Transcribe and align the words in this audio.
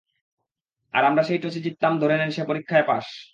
আর 0.93 1.03
আমরা 1.05 1.21
যেই 1.23 1.41
টসে 1.41 1.59
জিততাম 1.65 1.93
ধরে 2.01 2.15
নেন 2.17 2.29
সে 2.31 2.41
পরীক্ষায় 2.49 2.85
পাস! 2.87 3.05